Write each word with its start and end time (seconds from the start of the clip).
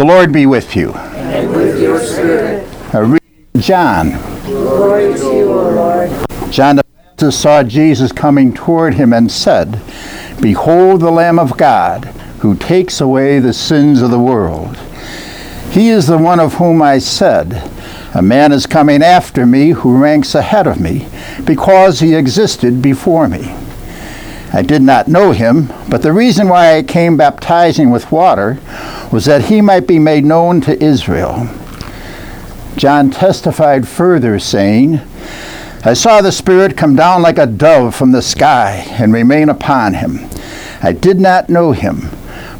The 0.00 0.06
Lord 0.06 0.32
be 0.32 0.46
with 0.46 0.76
you. 0.76 0.92
And 0.94 1.50
with 1.50 1.78
your 1.78 2.00
spirit. 2.00 2.66
A 2.94 3.04
reading 3.04 3.46
of 3.54 3.60
John. 3.60 4.12
Glory 4.46 5.12
to 5.12 5.24
you, 5.24 5.52
O 5.52 5.70
Lord. 5.72 6.10
John 6.50 6.76
the 6.76 6.84
Baptist 6.84 7.38
saw 7.38 7.62
Jesus 7.62 8.10
coming 8.10 8.54
toward 8.54 8.94
him 8.94 9.12
and 9.12 9.30
said, 9.30 9.82
Behold 10.40 11.02
the 11.02 11.10
Lamb 11.10 11.38
of 11.38 11.58
God, 11.58 12.06
who 12.40 12.56
takes 12.56 13.02
away 13.02 13.40
the 13.40 13.52
sins 13.52 14.00
of 14.00 14.10
the 14.10 14.18
world. 14.18 14.78
He 15.70 15.90
is 15.90 16.06
the 16.06 16.16
one 16.16 16.40
of 16.40 16.54
whom 16.54 16.80
I 16.80 16.98
said, 16.98 17.70
A 18.14 18.22
man 18.22 18.52
is 18.52 18.64
coming 18.64 19.02
after 19.02 19.44
me 19.44 19.72
who 19.72 19.98
ranks 19.98 20.34
ahead 20.34 20.66
of 20.66 20.80
me, 20.80 21.08
because 21.44 22.00
he 22.00 22.14
existed 22.14 22.80
before 22.80 23.28
me. 23.28 23.54
I 24.50 24.62
did 24.62 24.80
not 24.80 25.08
know 25.08 25.32
him, 25.32 25.70
but 25.90 26.00
the 26.00 26.14
reason 26.14 26.48
why 26.48 26.78
I 26.78 26.82
came 26.82 27.18
baptizing 27.18 27.90
with 27.90 28.10
water 28.10 28.58
was 29.12 29.24
that 29.24 29.46
he 29.46 29.60
might 29.60 29.86
be 29.86 29.98
made 29.98 30.24
known 30.24 30.60
to 30.62 30.82
Israel. 30.82 31.48
John 32.76 33.10
testified 33.10 33.86
further, 33.88 34.38
saying, 34.38 35.00
I 35.82 35.94
saw 35.94 36.20
the 36.20 36.30
Spirit 36.30 36.76
come 36.76 36.94
down 36.94 37.22
like 37.22 37.38
a 37.38 37.46
dove 37.46 37.94
from 37.94 38.12
the 38.12 38.22
sky 38.22 38.84
and 38.90 39.12
remain 39.12 39.48
upon 39.48 39.94
him. 39.94 40.28
I 40.82 40.92
did 40.92 41.18
not 41.18 41.48
know 41.48 41.72
him, 41.72 42.10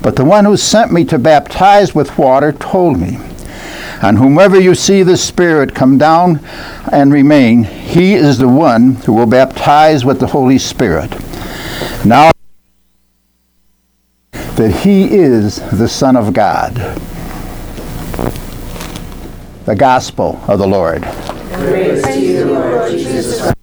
but 0.02 0.16
the 0.16 0.24
one 0.24 0.44
who 0.44 0.56
sent 0.56 0.92
me 0.92 1.04
to 1.04 1.18
baptize 1.18 1.94
with 1.94 2.18
water 2.18 2.52
told 2.52 2.98
me, 2.98 3.18
On 4.02 4.16
whomever 4.16 4.58
you 4.58 4.74
see 4.74 5.02
the 5.02 5.16
Spirit 5.16 5.74
come 5.74 5.98
down 5.98 6.40
and 6.90 7.12
remain, 7.12 7.64
he 7.64 8.14
is 8.14 8.38
the 8.38 8.48
one 8.48 8.96
who 8.96 9.12
will 9.12 9.26
baptize 9.26 10.04
with 10.04 10.18
the 10.18 10.28
Holy 10.28 10.58
Spirit. 10.58 11.10
Now 12.04 12.32
that 14.60 14.82
he 14.82 15.04
is 15.10 15.56
the 15.78 15.88
Son 15.88 16.16
of 16.16 16.34
God. 16.34 16.74
The 19.64 19.74
Gospel 19.74 20.38
of 20.48 20.58
the 20.58 20.66
Lord. 20.66 21.02
Praise 21.02 22.16
you, 22.22 22.44
Lord 22.44 22.90
Jesus. 22.90 23.54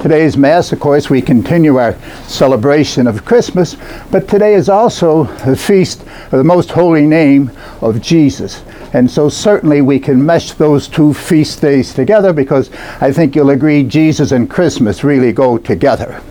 Today's 0.00 0.36
Mass, 0.36 0.70
of 0.70 0.78
course, 0.78 1.10
we 1.10 1.20
continue 1.20 1.78
our 1.78 1.98
celebration 2.28 3.08
of 3.08 3.24
Christmas, 3.24 3.76
but 4.12 4.28
today 4.28 4.54
is 4.54 4.68
also 4.68 5.24
the 5.44 5.56
feast 5.56 6.02
of 6.02 6.30
the 6.30 6.44
most 6.44 6.70
holy 6.70 7.06
name 7.06 7.50
of 7.80 8.00
Jesus. 8.00 8.62
And 8.92 9.10
so 9.10 9.28
certainly 9.28 9.82
we 9.82 9.98
can 9.98 10.24
mesh 10.24 10.52
those 10.52 10.86
two 10.86 11.12
feast 11.12 11.60
days 11.60 11.92
together 11.92 12.32
because 12.32 12.70
I 13.00 13.10
think 13.10 13.34
you'll 13.34 13.50
agree 13.50 13.82
Jesus 13.82 14.30
and 14.30 14.48
Christmas 14.48 15.02
really 15.02 15.32
go 15.32 15.58
together. 15.58 16.22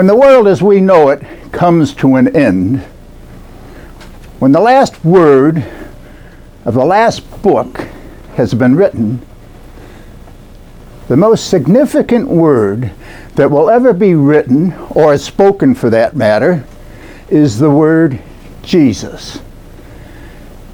When 0.00 0.06
the 0.06 0.16
world 0.16 0.48
as 0.48 0.62
we 0.62 0.80
know 0.80 1.10
it 1.10 1.22
comes 1.52 1.94
to 1.96 2.14
an 2.16 2.34
end, 2.34 2.80
when 4.38 4.50
the 4.50 4.58
last 4.58 5.04
word 5.04 5.62
of 6.64 6.72
the 6.72 6.86
last 6.86 7.20
book 7.42 7.80
has 8.34 8.54
been 8.54 8.76
written, 8.76 9.20
the 11.08 11.18
most 11.18 11.50
significant 11.50 12.28
word 12.28 12.92
that 13.34 13.50
will 13.50 13.68
ever 13.68 13.92
be 13.92 14.14
written, 14.14 14.72
or 14.88 15.18
spoken 15.18 15.74
for 15.74 15.90
that 15.90 16.16
matter, 16.16 16.64
is 17.28 17.58
the 17.58 17.68
word 17.70 18.22
Jesus. 18.62 19.42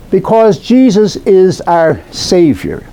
Because 0.09 0.61
Jesus 0.61 1.17
is 1.17 1.61
our 1.63 2.01
Savior, 2.13 2.87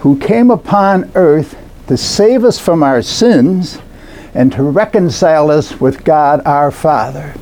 who 0.00 0.18
came 0.18 0.50
upon 0.50 1.12
earth 1.14 1.56
to 1.86 1.96
save 1.96 2.42
us 2.42 2.58
from 2.58 2.82
our 2.82 3.02
sins 3.02 3.78
and 4.34 4.52
to 4.52 4.62
reconcile 4.62 5.50
us 5.50 5.80
with 5.80 6.04
God 6.04 6.42
our 6.44 6.70
Father. 6.70 7.34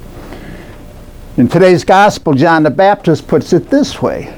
In 1.37 1.49
today's 1.49 1.85
Gospel, 1.85 2.35
John 2.35 2.63
the 2.63 2.71
Baptist 2.71 3.27
puts 3.27 3.53
it 3.53 3.71
this 3.71 4.03
way 4.03 4.35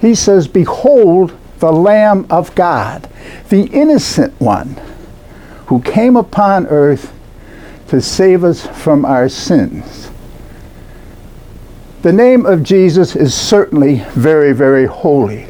He 0.00 0.14
says, 0.14 0.46
Behold, 0.46 1.36
the 1.58 1.72
Lamb 1.72 2.26
of 2.30 2.54
God, 2.54 3.08
the 3.48 3.64
innocent 3.64 4.40
one 4.40 4.80
who 5.66 5.82
came 5.82 6.16
upon 6.16 6.66
earth 6.68 7.12
to 7.88 8.00
save 8.00 8.44
us 8.44 8.66
from 8.66 9.04
our 9.04 9.28
sins. 9.28 10.10
The 12.02 12.12
name 12.12 12.46
of 12.46 12.62
Jesus 12.62 13.14
is 13.14 13.34
certainly 13.34 14.04
very, 14.10 14.52
very 14.52 14.86
holy. 14.86 15.48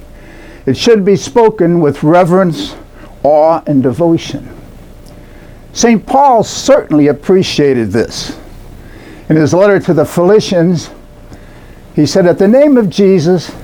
It 0.66 0.76
should 0.76 1.04
be 1.04 1.16
spoken 1.16 1.80
with 1.80 2.02
reverence, 2.02 2.74
awe, 3.22 3.62
and 3.66 3.82
devotion. 3.82 4.59
St. 5.72 6.04
Paul 6.04 6.42
certainly 6.42 7.08
appreciated 7.08 7.90
this. 7.90 8.38
In 9.28 9.36
his 9.36 9.54
letter 9.54 9.78
to 9.80 9.94
the 9.94 10.04
Philippians, 10.04 10.90
he 11.94 12.06
said, 12.06 12.26
At 12.26 12.38
the 12.38 12.48
name 12.48 12.76
of 12.76 12.90
Jesus, 12.90 13.54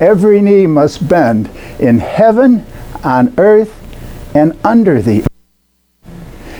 every 0.00 0.40
knee 0.42 0.66
must 0.66 1.08
bend 1.08 1.50
in 1.78 1.98
heaven, 1.98 2.66
on 3.02 3.34
earth, 3.38 3.74
and 4.34 4.58
under 4.64 5.00
the 5.00 5.22
earth. 5.22 6.08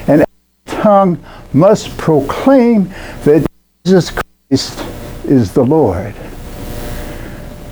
And 0.09 0.23
every 0.23 0.83
tongue 0.83 1.25
must 1.53 1.97
proclaim 1.99 2.89
that 3.25 3.47
Jesus 3.85 4.11
Christ 4.11 4.83
is 5.27 5.53
the 5.53 5.65
Lord. 5.65 6.15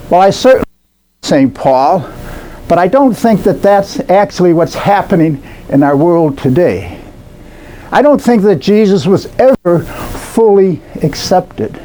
Well, 0.09 0.21
I 0.21 0.29
certainly 0.29 0.65
St. 1.23 1.51
Paul, 1.55 2.07
but 2.67 2.77
I 2.77 2.87
don't 2.87 3.15
think 3.15 3.41
that 3.43 3.63
that's 3.63 3.99
actually 4.11 4.53
what's 4.53 4.75
happening 4.75 5.41
in 5.69 5.81
our 5.81 5.97
world 5.97 6.37
today. 6.37 7.01
I 7.95 8.01
don't 8.01 8.21
think 8.21 8.43
that 8.43 8.57
Jesus 8.57 9.05
was 9.05 9.27
ever 9.39 9.79
fully 9.79 10.81
accepted. 11.01 11.81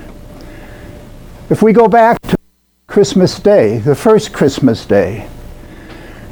If 1.49 1.63
we 1.63 1.73
go 1.73 1.87
back 1.87 2.21
to 2.23 2.37
Christmas 2.89 3.39
Day, 3.39 3.79
the 3.79 3.95
first 3.95 4.33
Christmas 4.33 4.85
Day, 4.85 5.29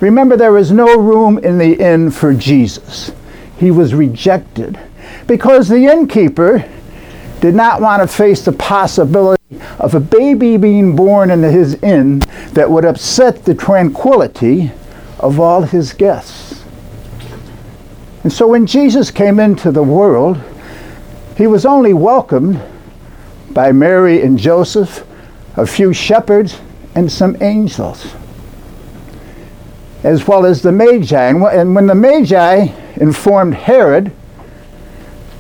remember 0.01 0.37
there 0.37 0.51
was 0.51 0.73
no 0.73 0.99
room 0.99 1.39
in 1.39 1.59
the 1.59 1.75
inn 1.75 2.11
for 2.11 2.35
Jesus. 2.35 3.13
He 3.57 3.71
was 3.71 3.95
rejected 3.95 4.81
because 5.29 5.69
the 5.69 5.87
innkeeper 5.87 6.69
did 7.41 7.55
not 7.55 7.81
want 7.81 8.03
to 8.03 8.09
face 8.09 8.45
the 8.45 8.51
possibility 8.51 9.61
of 9.79 9.95
a 9.95 10.01
baby 10.01 10.57
being 10.57 10.97
born 10.97 11.31
in 11.31 11.45
his 11.45 11.81
inn 11.85 12.19
that 12.55 12.69
would 12.69 12.85
upset 12.85 13.45
the 13.45 13.55
tranquility 13.55 14.73
of 15.21 15.39
all 15.39 15.63
his 15.63 15.93
guests. 15.93 16.48
And 18.23 18.33
so 18.33 18.49
when 18.49 18.67
Jesus 18.67 19.11
came 19.11 19.39
into 19.39 19.71
the 19.71 19.83
world, 19.83 20.41
he 21.37 21.47
was 21.47 21.65
only 21.65 21.95
welcomed 21.95 22.61
by 23.51 23.73
Mary 23.73 24.23
and 24.23 24.39
Joseph, 24.39 25.07
a 25.57 25.67
few 25.67 25.93
shepherds, 25.93 26.61
and 26.95 27.11
some 27.11 27.37
angels, 27.41 28.13
as 30.03 30.27
well 30.27 30.45
as 30.45 30.63
the 30.63 30.73
Magi. 30.73 31.29
And 31.31 31.75
when 31.75 31.87
the 31.87 31.95
Magi 31.95 32.69
informed 32.97 33.55
Herod 33.55 34.13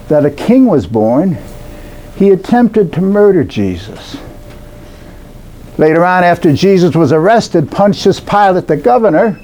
that 0.08 0.24
a 0.24 0.30
king 0.30 0.66
was 0.66 0.86
born, 0.86 1.36
he 2.16 2.30
attempted 2.30 2.92
to 2.92 3.00
murder 3.00 3.44
Jesus. 3.44 4.16
Later 5.78 6.04
on, 6.04 6.24
after 6.24 6.52
Jesus 6.52 6.96
was 6.96 7.12
arrested, 7.12 7.70
Pontius 7.70 8.18
Pilate, 8.18 8.66
the 8.66 8.76
governor, 8.76 9.40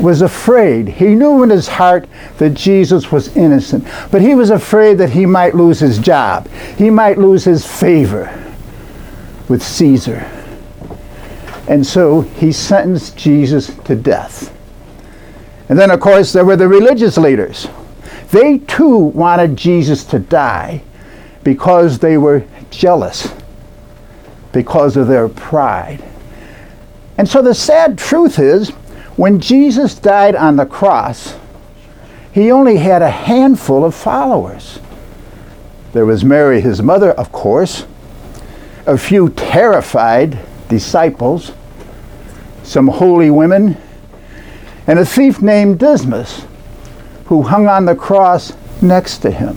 was 0.00 0.22
afraid. 0.22 0.88
He 0.88 1.14
knew 1.14 1.42
in 1.42 1.50
his 1.50 1.68
heart 1.68 2.08
that 2.38 2.50
Jesus 2.50 3.12
was 3.12 3.36
innocent, 3.36 3.86
but 4.10 4.22
he 4.22 4.34
was 4.34 4.50
afraid 4.50 4.98
that 4.98 5.10
he 5.10 5.26
might 5.26 5.54
lose 5.54 5.80
his 5.80 5.98
job. 5.98 6.48
He 6.76 6.90
might 6.90 7.18
lose 7.18 7.44
his 7.44 7.66
favor 7.66 8.38
with 9.48 9.62
Caesar. 9.62 10.28
And 11.68 11.86
so 11.86 12.22
he 12.22 12.52
sentenced 12.52 13.16
Jesus 13.16 13.74
to 13.84 13.94
death. 13.94 14.52
And 15.68 15.78
then, 15.78 15.90
of 15.90 16.00
course, 16.00 16.32
there 16.32 16.44
were 16.44 16.56
the 16.56 16.68
religious 16.68 17.16
leaders. 17.16 17.68
They 18.30 18.58
too 18.58 18.96
wanted 18.96 19.56
Jesus 19.56 20.04
to 20.06 20.18
die 20.18 20.82
because 21.44 21.98
they 21.98 22.18
were 22.18 22.44
jealous, 22.70 23.32
because 24.52 24.96
of 24.96 25.06
their 25.06 25.28
pride. 25.28 26.02
And 27.18 27.28
so 27.28 27.42
the 27.42 27.54
sad 27.54 27.98
truth 27.98 28.38
is, 28.38 28.72
when 29.16 29.40
Jesus 29.40 29.94
died 29.94 30.34
on 30.34 30.56
the 30.56 30.66
cross, 30.66 31.36
he 32.32 32.50
only 32.50 32.78
had 32.78 33.02
a 33.02 33.10
handful 33.10 33.84
of 33.84 33.94
followers. 33.94 34.80
There 35.92 36.06
was 36.06 36.24
Mary, 36.24 36.60
his 36.60 36.80
mother, 36.80 37.10
of 37.12 37.30
course, 37.30 37.84
a 38.86 38.96
few 38.96 39.28
terrified 39.30 40.38
disciples, 40.68 41.52
some 42.62 42.88
holy 42.88 43.30
women, 43.30 43.76
and 44.86 44.98
a 44.98 45.04
thief 45.04 45.42
named 45.42 45.78
Dismas, 45.78 46.46
who 47.26 47.42
hung 47.42 47.68
on 47.68 47.84
the 47.84 47.94
cross 47.94 48.54
next 48.80 49.18
to 49.18 49.30
him. 49.30 49.56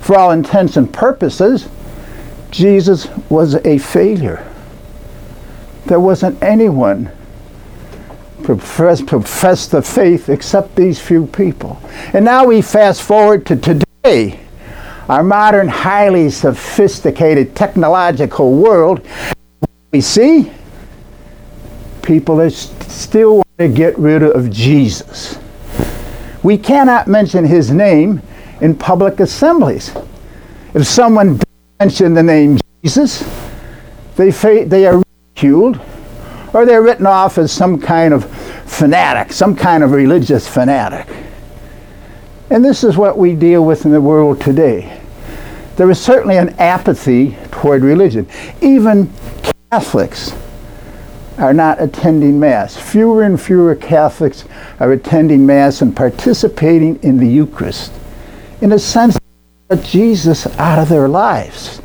For 0.00 0.16
all 0.16 0.30
intents 0.30 0.76
and 0.76 0.92
purposes, 0.92 1.68
Jesus 2.50 3.08
was 3.28 3.56
a 3.66 3.78
failure. 3.78 4.46
There 5.86 6.00
wasn't 6.00 6.42
anyone 6.42 7.10
profess, 8.42 9.02
profess 9.02 9.66
the 9.68 9.82
faith 9.82 10.28
except 10.28 10.76
these 10.76 11.00
few 11.00 11.26
people. 11.26 11.80
And 12.12 12.24
now 12.24 12.44
we 12.44 12.62
fast 12.62 13.02
forward 13.02 13.46
to 13.46 13.56
today. 13.56 14.40
our 15.08 15.22
modern, 15.22 15.68
highly 15.68 16.28
sophisticated 16.30 17.56
technological 17.56 18.52
world, 18.54 19.06
we 19.90 20.00
see 20.02 20.52
people 22.02 22.36
that 22.36 22.50
st- 22.50 22.82
still 22.90 23.36
want 23.36 23.58
to 23.58 23.68
get 23.68 23.98
rid 23.98 24.22
of 24.22 24.50
Jesus. 24.50 25.38
We 26.42 26.58
cannot 26.58 27.06
mention 27.06 27.44
his 27.44 27.70
name 27.70 28.22
in 28.60 28.76
public 28.76 29.20
assemblies. 29.20 29.94
If 30.74 30.86
someone 30.86 31.40
mention 31.80 32.14
the 32.14 32.22
name 32.22 32.58
Jesus, 32.82 33.26
they, 34.16 34.30
fa- 34.30 34.64
they 34.66 34.86
are 34.86 35.02
ridiculed 35.34 35.80
or 36.52 36.64
they're 36.64 36.82
written 36.82 37.06
off 37.06 37.38
as 37.38 37.52
some 37.52 37.80
kind 37.80 38.14
of 38.14 38.24
fanatic, 38.68 39.32
some 39.32 39.54
kind 39.54 39.82
of 39.82 39.92
religious 39.92 40.48
fanatic. 40.48 41.06
And 42.50 42.64
this 42.64 42.84
is 42.84 42.96
what 42.96 43.18
we 43.18 43.34
deal 43.34 43.64
with 43.64 43.84
in 43.84 43.92
the 43.92 44.00
world 44.00 44.40
today. 44.40 45.00
There 45.76 45.90
is 45.90 46.00
certainly 46.00 46.36
an 46.38 46.50
apathy 46.58 47.36
toward 47.50 47.82
religion. 47.82 48.26
Even 48.60 49.12
Catholics 49.70 50.34
are 51.38 51.52
not 51.52 51.80
attending 51.80 52.40
Mass. 52.40 52.76
Fewer 52.76 53.22
and 53.22 53.40
fewer 53.40 53.74
Catholics 53.74 54.44
are 54.80 54.92
attending 54.92 55.46
Mass 55.46 55.82
and 55.82 55.94
participating 55.94 56.96
in 57.02 57.18
the 57.18 57.28
Eucharist. 57.28 57.92
In 58.60 58.72
a 58.72 58.78
sense, 58.78 59.16
Jesus 59.82 60.46
out 60.58 60.78
of 60.78 60.88
their 60.88 61.08
lives. 61.08 61.80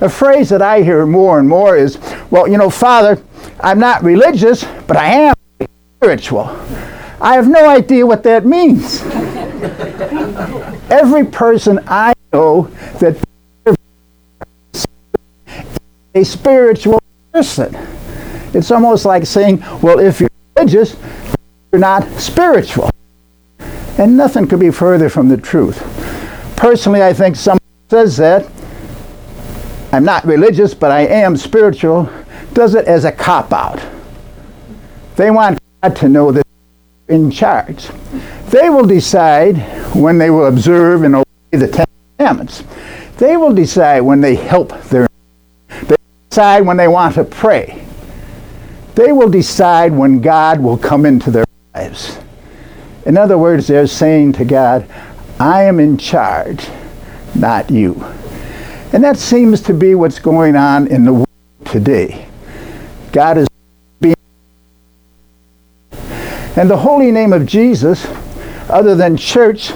A 0.00 0.08
phrase 0.08 0.48
that 0.48 0.62
I 0.62 0.82
hear 0.82 1.04
more 1.04 1.38
and 1.38 1.48
more 1.48 1.76
is, 1.76 1.98
well, 2.32 2.48
you 2.48 2.56
know, 2.56 2.70
Father, 2.70 3.22
I'm 3.60 3.78
not 3.78 4.02
religious, 4.02 4.64
but 4.86 4.96
I 4.96 5.06
am 5.08 5.34
spiritual. 6.00 6.44
I 7.20 7.34
have 7.34 7.46
no 7.46 7.68
idea 7.68 8.06
what 8.06 8.22
that 8.22 8.46
means. 8.46 9.02
Every 10.90 11.26
person 11.26 11.78
I 11.86 12.14
know 12.32 12.62
that 13.00 13.22
is 13.66 14.86
a 16.14 16.24
spiritual 16.24 17.02
person. 17.34 17.76
It's 18.54 18.70
almost 18.70 19.04
like 19.04 19.26
saying, 19.26 19.62
well, 19.82 19.98
if 19.98 20.18
you're 20.18 20.30
religious, 20.56 20.96
you're 21.70 21.80
not 21.80 22.08
spiritual. 22.18 22.88
And 23.98 24.16
nothing 24.16 24.46
could 24.48 24.60
be 24.60 24.70
further 24.70 25.10
from 25.10 25.28
the 25.28 25.36
truth. 25.36 25.78
Personally, 26.56 27.02
I 27.02 27.12
think 27.12 27.36
someone 27.36 27.60
says 27.90 28.16
that, 28.16 28.50
I'm 29.92 30.04
not 30.04 30.24
religious, 30.24 30.72
but 30.72 30.90
I 30.90 31.00
am 31.02 31.36
spiritual, 31.36 32.08
does 32.54 32.74
it 32.74 32.86
as 32.86 33.04
a 33.04 33.12
cop 33.12 33.52
out. 33.52 33.82
They 35.16 35.30
want 35.30 35.58
God 35.82 35.96
to 35.96 36.08
know 36.08 36.32
that 36.32 36.46
in 37.08 37.30
charge. 37.30 37.88
They 38.50 38.70
will 38.70 38.86
decide 38.86 39.58
when 39.94 40.18
they 40.18 40.30
will 40.30 40.46
observe 40.46 41.02
and 41.04 41.16
obey 41.16 41.26
the 41.52 41.68
Ten 41.68 41.86
Commandments. 42.16 42.64
They 43.18 43.36
will 43.36 43.52
decide 43.52 44.00
when 44.00 44.20
they 44.20 44.34
help 44.34 44.78
their 44.84 45.08
They 45.68 45.96
decide 46.30 46.66
when 46.66 46.76
they 46.76 46.88
want 46.88 47.14
to 47.16 47.24
pray. 47.24 47.84
They 48.94 49.12
will 49.12 49.28
decide 49.28 49.92
when 49.92 50.20
God 50.20 50.60
will 50.60 50.78
come 50.78 51.06
into 51.06 51.30
their 51.30 51.44
lives. 51.74 52.18
In 53.06 53.16
other 53.16 53.38
words, 53.38 53.66
they're 53.66 53.86
saying 53.86 54.34
to 54.34 54.44
God, 54.44 54.86
I 55.40 55.64
am 55.64 55.80
in 55.80 55.98
charge, 55.98 56.68
not 57.34 57.70
you. 57.70 57.94
And 58.92 59.02
that 59.02 59.16
seems 59.16 59.60
to 59.62 59.74
be 59.74 59.94
what's 59.94 60.18
going 60.18 60.56
on 60.56 60.86
in 60.88 61.04
the 61.04 61.12
world 61.12 61.28
today. 61.64 62.28
God 63.12 63.38
is 63.38 63.48
being. 64.00 64.14
And 66.56 66.68
the 66.68 66.76
holy 66.76 67.10
name 67.10 67.32
of 67.32 67.46
Jesus, 67.46 68.06
other 68.68 68.94
than 68.94 69.16
church, 69.16 69.70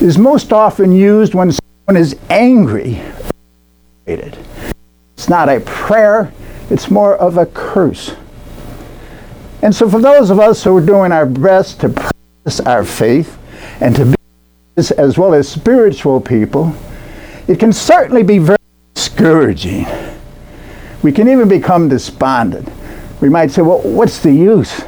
is 0.00 0.16
most 0.16 0.52
often 0.52 0.92
used 0.92 1.34
when 1.34 1.52
someone 1.52 2.00
is 2.00 2.16
angry. 2.30 3.00
It's 4.06 5.28
not 5.28 5.48
a 5.48 5.60
prayer, 5.60 6.32
it's 6.70 6.90
more 6.90 7.16
of 7.16 7.36
a 7.36 7.46
curse. 7.46 8.14
And 9.62 9.74
so, 9.74 9.88
for 9.90 10.00
those 10.00 10.30
of 10.30 10.40
us 10.40 10.64
who 10.64 10.74
are 10.76 10.84
doing 10.84 11.12
our 11.12 11.26
best 11.26 11.80
to 11.80 11.90
practice 11.90 12.60
our 12.60 12.84
faith 12.84 13.38
and 13.80 13.94
to 13.96 14.06
be 14.06 14.14
as 14.76 15.18
well 15.18 15.34
as 15.34 15.48
spiritual 15.48 16.18
people, 16.18 16.74
it 17.46 17.60
can 17.60 17.74
certainly 17.74 18.22
be 18.22 18.38
very 18.38 18.56
discouraging. 18.94 19.84
We 21.02 21.12
can 21.12 21.28
even 21.28 21.48
become 21.48 21.88
despondent. 21.88 22.68
We 23.20 23.28
might 23.28 23.50
say, 23.50 23.62
well, 23.62 23.80
what's 23.80 24.20
the 24.20 24.32
use? 24.32 24.82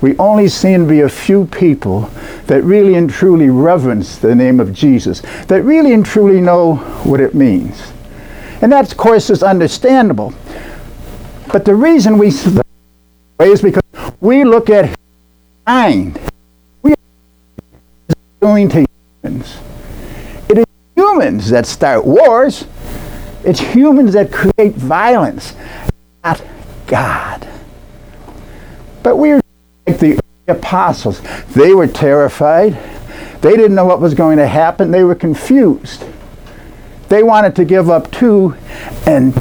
We 0.00 0.16
only 0.18 0.48
seem 0.48 0.84
to 0.84 0.88
be 0.88 1.00
a 1.00 1.08
few 1.08 1.46
people 1.46 2.10
that 2.46 2.62
really 2.64 2.96
and 2.96 3.08
truly 3.08 3.50
reverence 3.50 4.18
the 4.18 4.34
name 4.34 4.58
of 4.58 4.72
Jesus, 4.72 5.22
that 5.46 5.62
really 5.62 5.92
and 5.92 6.04
truly 6.04 6.40
know 6.40 6.76
what 7.04 7.20
it 7.20 7.34
means. 7.34 7.92
And 8.60 8.72
that, 8.72 8.90
of 8.90 8.98
course, 8.98 9.30
is 9.30 9.42
understandable. 9.42 10.34
But 11.52 11.64
the 11.64 11.74
reason 11.74 12.18
we 12.18 12.28
is 12.28 13.62
because 13.62 13.82
we 14.20 14.44
look 14.44 14.70
at 14.70 14.96
mind. 15.66 16.18
We 16.82 16.92
are 16.92 18.14
doing 18.40 18.68
to 18.70 18.86
humans. 19.22 19.56
It 20.48 20.58
is 20.58 20.64
humans 20.96 21.50
that 21.50 21.66
start 21.66 22.04
wars. 22.04 22.66
It's 23.44 23.60
humans 23.60 24.12
that 24.12 24.32
create 24.32 24.74
violence, 24.74 25.54
not 26.22 26.42
God. 26.86 27.48
But 29.02 29.16
we're 29.16 29.40
like 29.86 29.98
the 29.98 30.20
apostles. 30.46 31.20
They 31.54 31.74
were 31.74 31.86
terrified. 31.86 32.78
They 33.40 33.56
didn't 33.56 33.74
know 33.74 33.84
what 33.84 34.00
was 34.00 34.14
going 34.14 34.38
to 34.38 34.46
happen. 34.46 34.90
They 34.90 35.02
were 35.02 35.16
confused. 35.16 36.04
They 37.08 37.22
wanted 37.22 37.56
to 37.56 37.64
give 37.64 37.90
up 37.90 38.10
too 38.10 38.54
and 39.06 39.40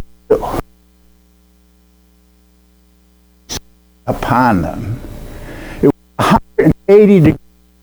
upon 4.08 4.62
them. 4.62 5.00
It 5.82 5.86
was 5.86 5.94
180 6.18 7.20
degree 7.20 7.38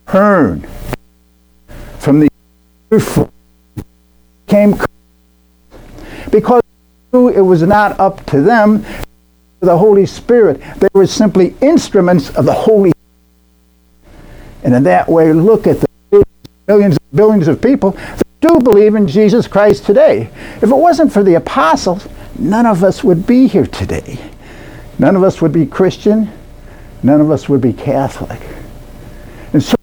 turn 0.07 0.67
from 1.99 2.21
the 2.21 2.29
came 4.47 4.75
because 6.31 6.63
it 7.13 7.45
was 7.45 7.63
not 7.63 7.99
up 7.99 8.25
to 8.27 8.41
them 8.41 8.85
the 9.61 9.77
Holy 9.77 10.07
Spirit. 10.07 10.61
They 10.77 10.89
were 10.93 11.07
simply 11.07 11.55
instruments 11.61 12.31
of 12.31 12.45
the 12.45 12.53
Holy 12.53 12.91
Spirit. 12.91 12.97
And 14.65 14.75
in 14.75 14.83
that 14.85 15.09
way, 15.09 15.33
look 15.33 15.67
at 15.67 15.81
the 15.81 16.25
millions 16.67 16.97
and 16.97 17.17
billions 17.17 17.49
of 17.49 17.61
people 17.61 17.93
that 17.93 18.27
do 18.41 18.61
believe 18.61 18.95
in 18.95 19.09
Jesus 19.09 19.49
Christ 19.49 19.85
today. 19.85 20.31
If 20.57 20.65
it 20.65 20.75
wasn't 20.75 21.13
for 21.13 21.23
the 21.23 21.35
apostles, 21.35 22.07
none 22.39 22.67
of 22.67 22.85
us 22.85 23.03
would 23.03 23.27
be 23.27 23.47
here 23.47 23.67
today. 23.67 24.19
None 24.99 25.17
of 25.17 25.23
us 25.23 25.41
would 25.41 25.53
be 25.53 25.67
Christian. 25.67 26.31
None 27.03 27.21
of 27.21 27.31
us 27.31 27.49
would 27.49 27.61
be 27.61 27.73
Catholic. 27.73 28.41
And 29.53 29.63
so 29.63 29.77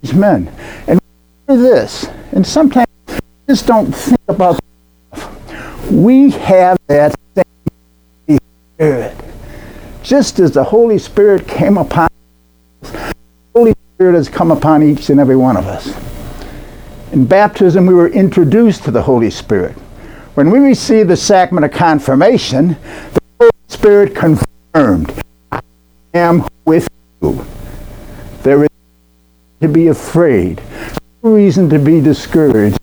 these 0.00 0.14
men. 0.14 0.52
And 0.86 1.00
this, 1.46 2.06
and 2.32 2.46
sometimes 2.46 2.86
just 3.48 3.66
don't 3.66 3.90
think 3.92 4.20
about 4.28 4.60
we 5.90 6.30
have 6.30 6.78
that 6.86 7.14
same 7.34 8.38
spirit. 8.74 9.16
Just 10.02 10.38
as 10.38 10.52
the 10.52 10.64
Holy 10.64 10.98
Spirit 10.98 11.46
came 11.48 11.78
upon 11.78 12.08
us, 12.82 12.90
the 12.90 13.14
Holy 13.54 13.74
Spirit 13.94 14.14
has 14.14 14.28
come 14.28 14.50
upon 14.50 14.82
each 14.82 15.10
and 15.10 15.18
every 15.18 15.36
one 15.36 15.56
of 15.56 15.66
us. 15.66 15.94
In 17.12 17.24
baptism, 17.26 17.86
we 17.86 17.94
were 17.94 18.08
introduced 18.08 18.84
to 18.84 18.90
the 18.90 19.02
Holy 19.02 19.30
Spirit. 19.30 19.74
When 20.34 20.50
we 20.50 20.58
received 20.58 21.08
the 21.08 21.16
sacrament 21.16 21.64
of 21.64 21.72
confirmation, 21.72 22.76
the 23.14 23.20
Holy 23.40 23.50
Spirit 23.68 24.14
confirmed, 24.14 25.12
I 25.50 25.60
am 26.14 26.46
with 26.64 26.88
you. 27.22 27.44
There 28.42 28.64
is 28.64 28.70
no 29.60 29.66
to 29.66 29.72
be 29.72 29.88
afraid, 29.88 30.62
no 31.22 31.32
reason 31.32 31.68
to 31.70 31.78
be 31.78 32.00
discouraged. 32.00 32.78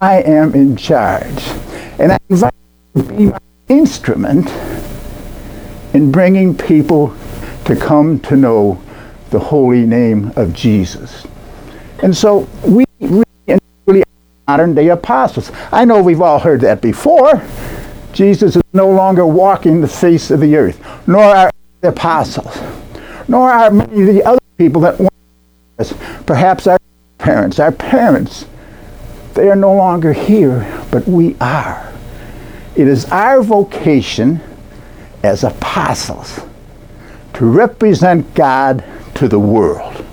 I 0.00 0.22
am 0.22 0.54
in 0.54 0.76
charge. 0.76 1.57
And 1.98 2.12
I 2.12 2.18
invite 2.28 2.54
you 2.94 3.02
to 3.02 3.08
be 3.08 3.26
my 3.26 3.38
instrument 3.68 4.48
in 5.94 6.12
bringing 6.12 6.56
people 6.56 7.16
to 7.64 7.76
come 7.76 8.20
to 8.20 8.36
know 8.36 8.80
the 9.30 9.38
holy 9.38 9.84
name 9.84 10.32
of 10.36 10.54
Jesus. 10.54 11.26
And 12.02 12.16
so 12.16 12.48
we 12.64 12.84
really 13.00 13.24
are 14.02 14.06
modern 14.46 14.74
day 14.74 14.88
apostles. 14.88 15.50
I 15.72 15.84
know 15.84 16.02
we've 16.02 16.22
all 16.22 16.38
heard 16.38 16.60
that 16.62 16.80
before. 16.80 17.42
Jesus 18.12 18.56
is 18.56 18.62
no 18.72 18.90
longer 18.90 19.26
walking 19.26 19.80
the 19.80 19.88
face 19.88 20.30
of 20.30 20.40
the 20.40 20.56
earth, 20.56 20.80
nor 21.06 21.22
are 21.22 21.50
the 21.80 21.88
apostles, 21.88 22.56
nor 23.28 23.50
are 23.50 23.70
many 23.70 24.02
of 24.02 24.06
the 24.14 24.24
other 24.24 24.38
people 24.56 24.80
that 24.82 24.98
once 24.98 25.12
us. 25.78 25.94
Perhaps 26.26 26.66
our 26.66 26.78
parents, 27.18 27.58
our 27.58 27.72
parents, 27.72 28.46
they 29.34 29.48
are 29.48 29.56
no 29.56 29.74
longer 29.74 30.12
here, 30.12 30.66
but 30.90 31.06
we 31.06 31.36
are. 31.40 31.87
It 32.78 32.86
is 32.86 33.06
our 33.06 33.42
vocation 33.42 34.40
as 35.24 35.42
apostles 35.42 36.38
to 37.34 37.44
represent 37.44 38.32
God 38.36 38.84
to 39.16 39.26
the 39.26 39.38
world. 39.40 40.06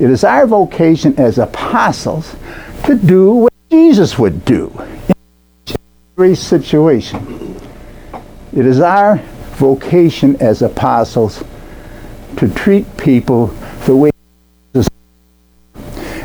It 0.00 0.10
is 0.10 0.24
our 0.24 0.48
vocation 0.48 1.14
as 1.16 1.38
apostles 1.38 2.34
to 2.86 2.96
do 2.96 3.34
what 3.34 3.52
Jesus 3.70 4.18
would 4.18 4.44
do 4.44 4.72
in 5.06 5.76
every 6.16 6.34
situation. 6.34 7.54
It 8.52 8.66
is 8.66 8.80
our 8.80 9.18
vocation 9.58 10.34
as 10.42 10.62
apostles 10.62 11.44
to 12.38 12.52
treat 12.52 12.96
people 12.96 13.46
the 13.86 13.94
way 13.94 14.10
Jesus 14.74 14.88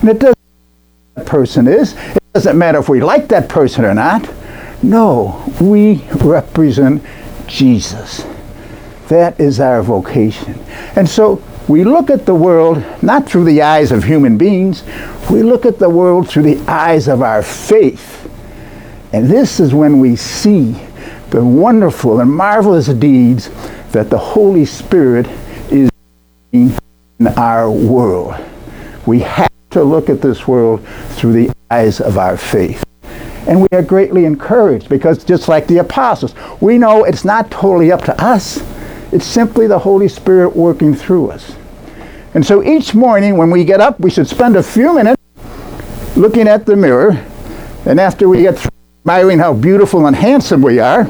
and 0.01 0.09
it 0.09 0.17
doesn't 0.17 0.39
matter 0.39 1.17
that 1.17 1.25
person 1.27 1.67
is. 1.67 1.93
It 1.93 2.23
doesn't 2.33 2.57
matter 2.57 2.79
if 2.79 2.89
we 2.89 2.99
like 2.99 3.27
that 3.27 3.47
person 3.47 3.85
or 3.85 3.93
not. 3.93 4.27
No, 4.83 5.41
we 5.61 6.03
represent 6.15 7.01
Jesus. 7.47 8.25
That 9.07 9.39
is 9.39 9.61
our 9.61 9.81
vocation. 9.81 10.59
And 10.97 11.07
so 11.07 11.41
we 11.69 11.85
look 11.85 12.09
at 12.09 12.25
the 12.25 12.35
world 12.35 12.83
not 13.01 13.27
through 13.27 13.45
the 13.45 13.61
eyes 13.61 13.93
of 13.93 14.03
human 14.03 14.37
beings, 14.37 14.83
we 15.31 15.41
look 15.41 15.65
at 15.65 15.79
the 15.79 15.89
world 15.89 16.27
through 16.27 16.43
the 16.43 16.59
eyes 16.69 17.07
of 17.07 17.21
our 17.21 17.41
faith. 17.41 18.29
And 19.13 19.29
this 19.29 19.61
is 19.61 19.73
when 19.73 19.99
we 19.99 20.17
see 20.17 20.75
the 21.29 21.43
wonderful 21.43 22.19
and 22.19 22.29
marvelous 22.29 22.87
deeds 22.87 23.49
that 23.91 24.09
the 24.09 24.17
Holy 24.17 24.65
Spirit 24.65 25.27
is 25.71 25.89
doing 26.51 26.77
in 27.19 27.27
our 27.27 27.71
world. 27.71 28.35
We 29.05 29.21
have 29.21 29.51
to 29.71 29.83
look 29.83 30.09
at 30.09 30.21
this 30.21 30.45
world 30.45 30.85
through 31.11 31.33
the 31.33 31.51
eyes 31.71 32.01
of 32.01 32.17
our 32.17 32.35
faith. 32.35 32.83
And 33.47 33.61
we 33.61 33.67
are 33.71 33.81
greatly 33.81 34.25
encouraged 34.25 34.89
because 34.89 35.23
just 35.23 35.47
like 35.47 35.67
the 35.67 35.79
apostles, 35.79 36.33
we 36.61 36.77
know 36.77 37.03
it's 37.03 37.25
not 37.25 37.51
totally 37.51 37.91
up 37.91 38.03
to 38.05 38.23
us. 38.23 38.63
It's 39.11 39.25
simply 39.25 39.67
the 39.67 39.79
Holy 39.79 40.07
Spirit 40.07 40.55
working 40.55 40.95
through 40.95 41.31
us. 41.31 41.55
And 42.33 42.45
so 42.45 42.63
each 42.63 42.95
morning 42.95 43.37
when 43.37 43.51
we 43.51 43.63
get 43.63 43.79
up, 43.79 43.99
we 43.99 44.09
should 44.09 44.27
spend 44.27 44.55
a 44.55 44.63
few 44.63 44.95
minutes 44.95 45.21
looking 46.15 46.47
at 46.47 46.65
the 46.65 46.75
mirror. 46.75 47.23
And 47.85 47.99
after 47.99 48.29
we 48.29 48.41
get 48.41 48.57
through 48.57 48.71
admiring 49.01 49.39
how 49.39 49.53
beautiful 49.53 50.07
and 50.07 50.15
handsome 50.15 50.61
we 50.61 50.79
are, 50.79 51.03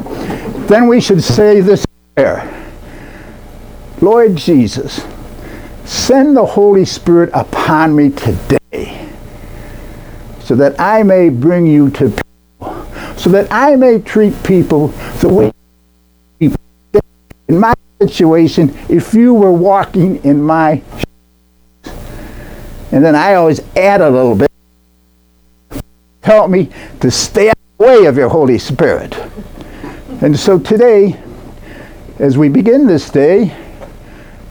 then 0.67 0.87
we 0.87 0.99
should 0.99 1.23
say 1.23 1.61
this 1.61 1.85
prayer 2.15 2.49
Lord 4.01 4.35
Jesus, 4.35 5.05
send 5.85 6.35
the 6.35 6.45
Holy 6.45 6.83
Spirit 6.83 7.29
upon 7.33 7.95
me 7.95 8.09
today 8.09 9.09
so 10.41 10.55
that 10.55 10.77
I 10.79 11.03
may 11.03 11.29
bring 11.29 11.65
you 11.65 11.89
to 11.91 12.22
so 13.23 13.29
that 13.29 13.49
I 13.49 13.77
may 13.77 13.99
treat 13.99 14.33
people 14.43 14.89
the 15.21 15.29
way 15.29 15.53
people. 16.39 16.59
In 17.47 17.57
my 17.57 17.73
situation, 18.01 18.77
if 18.89 19.13
you 19.13 19.33
were 19.33 19.53
walking 19.53 20.21
in 20.25 20.43
my 20.43 20.81
and 22.91 23.03
then 23.03 23.15
I 23.15 23.35
always 23.35 23.61
add 23.77 24.01
a 24.01 24.09
little 24.09 24.35
bit, 24.35 24.51
help 26.21 26.51
me 26.51 26.69
to 26.99 27.09
stay 27.09 27.47
out 27.47 27.55
of 27.55 27.77
the 27.77 27.85
way 27.85 28.05
of 28.07 28.17
your 28.17 28.27
Holy 28.27 28.57
Spirit. 28.57 29.15
And 30.21 30.37
so 30.37 30.59
today, 30.59 31.17
as 32.19 32.37
we 32.37 32.49
begin 32.49 32.87
this 32.87 33.09
day, 33.09 33.55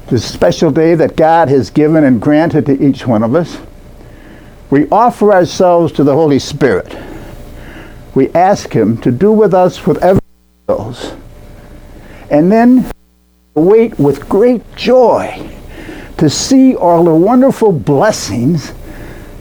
this 0.08 0.24
special 0.24 0.70
day 0.70 0.94
that 0.94 1.14
God 1.14 1.50
has 1.50 1.68
given 1.68 2.04
and 2.04 2.22
granted 2.22 2.64
to 2.66 2.82
each 2.82 3.06
one 3.06 3.22
of 3.22 3.34
us, 3.34 3.58
we 4.70 4.88
offer 4.88 5.30
ourselves 5.30 5.92
to 5.92 6.04
the 6.04 6.14
Holy 6.14 6.38
Spirit. 6.38 7.11
We 8.14 8.30
ask 8.30 8.72
Him 8.72 8.98
to 8.98 9.10
do 9.10 9.32
with 9.32 9.54
us 9.54 9.86
whatever 9.86 10.20
He 10.20 10.72
wills. 10.72 11.14
And 12.30 12.50
then 12.50 12.90
wait 13.54 13.98
with 13.98 14.28
great 14.28 14.62
joy 14.76 15.50
to 16.18 16.30
see 16.30 16.74
all 16.74 17.04
the 17.04 17.14
wonderful 17.14 17.72
blessings 17.72 18.72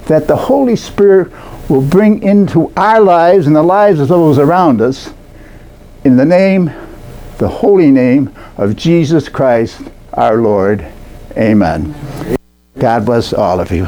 that 0.06 0.28
the 0.28 0.36
Holy 0.36 0.76
Spirit 0.76 1.32
will 1.70 1.82
bring 1.82 2.22
into 2.24 2.72
our 2.76 3.00
lives 3.00 3.48
and 3.48 3.56
the 3.56 3.64
lives 3.64 4.00
of 4.00 4.08
those 4.08 4.38
around 4.38 4.82
us 4.82 5.14
in 6.04 6.18
the 6.18 6.26
name, 6.26 6.66
the 7.38 7.48
holy 7.48 7.92
name 7.92 8.34
of 8.58 8.76
Jesus 8.76 9.30
Christ 9.30 9.82
our 10.14 10.38
Lord. 10.38 10.86
Amen. 11.38 11.96
God 12.78 13.06
bless 13.06 13.34
all 13.34 13.60
of 13.60 13.72
you. 13.72 13.86